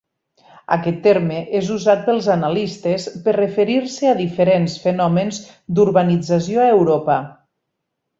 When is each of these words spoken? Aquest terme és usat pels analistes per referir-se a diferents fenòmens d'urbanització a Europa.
Aquest 0.75 0.95
terme 1.07 1.41
és 1.59 1.67
usat 1.75 1.99
pels 2.07 2.29
analistes 2.35 3.05
per 3.27 3.35
referir-se 3.37 4.09
a 4.13 4.17
diferents 4.25 4.79
fenòmens 4.87 5.43
d'urbanització 5.81 6.65
a 6.65 6.71
Europa. 6.79 7.19